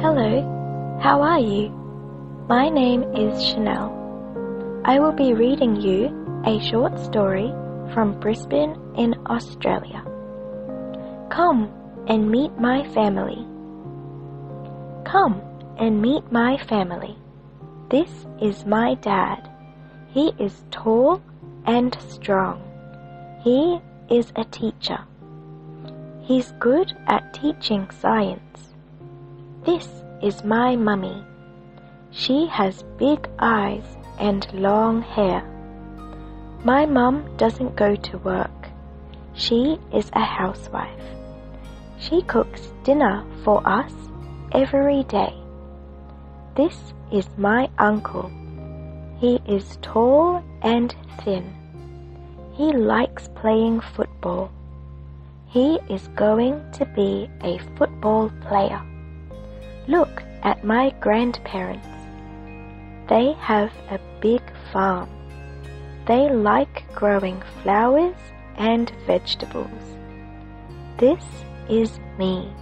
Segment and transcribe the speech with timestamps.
[0.00, 1.70] Hello, how are you?
[2.48, 3.90] My name is Chanel.
[4.84, 6.06] I will be reading you
[6.46, 7.48] a short story
[7.92, 10.04] from Brisbane in Australia.
[11.30, 11.72] Come
[12.06, 13.44] and meet my family.
[15.04, 15.42] Come
[15.78, 17.18] and meet my family.
[17.90, 19.50] This is my dad.
[20.10, 21.20] He is tall
[21.66, 22.62] and strong.
[23.42, 23.80] He
[24.14, 25.00] is a teacher.
[26.22, 28.74] He's good at teaching science.
[29.68, 29.88] This
[30.22, 31.22] is my mummy.
[32.10, 33.84] She has big eyes
[34.18, 35.42] and long hair.
[36.64, 38.70] My mum doesn't go to work.
[39.34, 41.08] She is a housewife.
[41.98, 43.92] She cooks dinner for us
[44.52, 45.34] every day.
[46.56, 48.32] This is my uncle.
[49.20, 51.44] He is tall and thin.
[52.54, 54.50] He likes playing football.
[55.44, 58.80] He is going to be a football player.
[59.88, 61.88] Look at my grandparents.
[63.08, 65.08] They have a big farm.
[66.06, 68.14] They like growing flowers
[68.58, 69.96] and vegetables.
[70.98, 71.24] This
[71.70, 72.52] is me.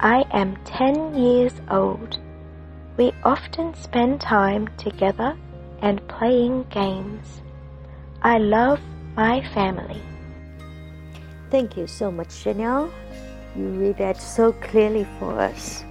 [0.00, 2.18] I am 10 years old.
[2.98, 5.34] We often spend time together
[5.80, 7.40] and playing games.
[8.20, 8.80] I love
[9.16, 10.02] my family.
[11.50, 12.92] Thank you so much, Chanel.
[13.56, 15.82] You read that so clearly for us.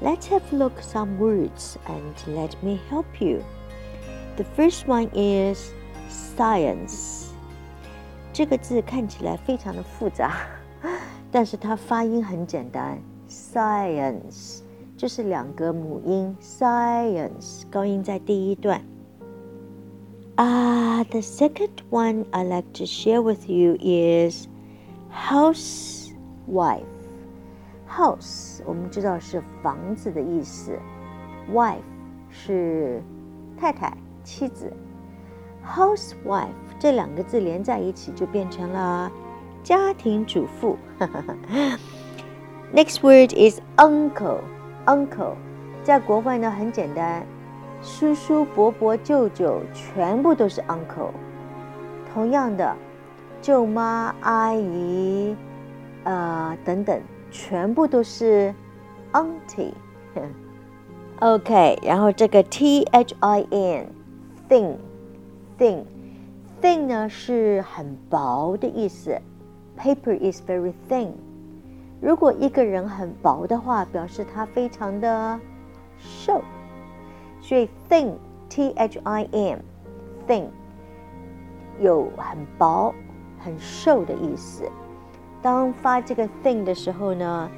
[0.00, 3.42] Let's have a look some words and let me help you.
[4.36, 5.70] The first one is
[6.08, 7.28] science.
[8.32, 10.34] 这个字看起来非常的复杂，
[11.30, 12.98] 但是它发音很简单。
[13.28, 14.60] Science
[14.96, 18.82] 就是两个母音，science 高音在第一段。
[20.36, 24.48] Ah, the second one I like to share with you is
[25.12, 26.82] housewife。
[27.89, 30.77] House 我们知道是房子的意思
[31.51, 31.77] ，wife
[32.29, 33.01] 是
[33.57, 34.71] 太太、妻子。
[35.65, 36.47] housewife
[36.79, 39.11] 这两个字连在一起就变成了
[39.63, 40.77] 家庭主妇。
[42.73, 44.41] Next word is uncle.
[44.85, 45.35] Uncle
[45.83, 47.25] 在国外呢很简单，
[47.81, 51.11] 叔叔、伯伯、舅舅全部都是 uncle。
[52.13, 52.75] 同样的，
[53.41, 55.35] 舅妈、阿姨，
[56.03, 57.01] 呃等等，
[57.31, 58.53] 全部都是
[59.13, 59.73] auntie。
[61.19, 63.87] OK，然后这个 T H I N
[64.47, 64.75] thin
[65.57, 65.83] thin
[66.61, 69.19] thin 呢是很薄的意思
[69.77, 71.11] ，paper is very thin。
[71.99, 75.39] 如果一个人很薄的话，表示他非常的
[75.97, 76.41] 瘦，
[77.41, 78.13] 所以 thin
[78.47, 79.63] T H I N
[80.27, 80.45] thin
[81.79, 82.93] 有很薄、
[83.39, 84.69] 很瘦的意思。
[85.41, 87.49] 当发这个 thing 的时候呢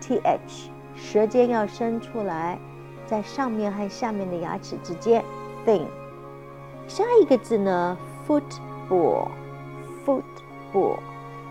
[0.00, 2.56] ，T H 舌尖要伸出来，
[3.06, 5.24] 在上面和下面的牙齿之间
[5.66, 5.86] thing，。
[6.88, 10.98] 下一个字呢，football，football，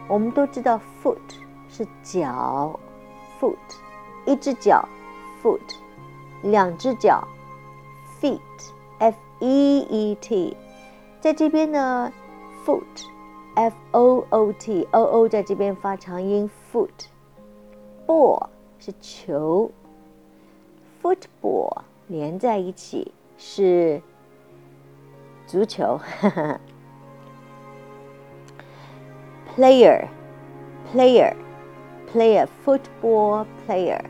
[0.07, 1.17] 我们都知道 foot。
[1.71, 2.79] 是脚
[3.39, 3.55] ，foot，
[4.25, 4.83] 一只脚
[5.43, 5.59] ，foot，
[6.41, 7.27] 两只脚
[8.19, 10.57] ，feet，f e e t，
[11.21, 12.11] 在这边呢
[12.65, 12.81] ，foot
[13.55, 19.71] f o o t o o 在这边发长音，foot，ball 是球
[21.01, 24.01] ，football 连在一起是
[25.45, 25.99] 足球
[29.55, 31.49] ，player，player。
[32.11, 34.03] play a football player。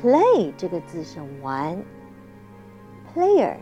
[0.00, 1.76] play 这个字是玩
[3.12, 3.56] ，player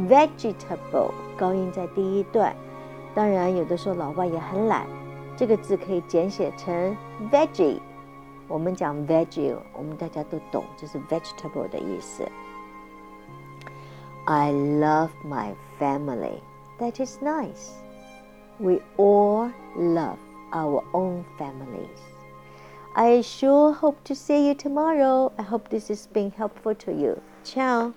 [0.09, 2.55] vegetable 高音在第一段，
[3.15, 4.85] 当然有的时候老外也很懒，
[5.35, 6.95] 这个字可以简写成
[7.31, 7.79] veggie。
[8.47, 12.23] 我们讲 veggie，我们大家都懂，这是 vegetable 的意思。
[14.25, 16.41] I love my family.
[16.79, 17.71] That is nice.
[18.59, 20.17] we all love
[20.51, 21.99] our own families.
[22.95, 25.31] I sure hope to see you tomorrow.
[25.37, 27.21] I hope this has been helpful to you.
[27.43, 27.93] Ciao.